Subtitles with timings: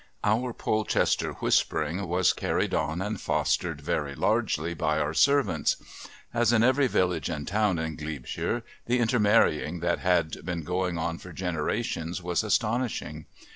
[0.23, 5.77] Our Polchester Whispering was carried on and fostered very largely by our servants.
[6.33, 11.19] As in every village and town in Glebeshire, the intermarrying that had been going on
[11.19, 13.27] for generations was astonishing.